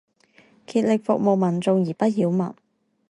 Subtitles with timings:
[0.65, 2.55] 竭力服務民眾而不擾民